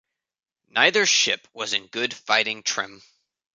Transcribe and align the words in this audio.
Neither 0.69 1.05
ship 1.05 1.47
was 1.53 1.73
in 1.73 1.85
good 1.85 2.11
fighting 2.11 2.63
trim. 2.63 3.03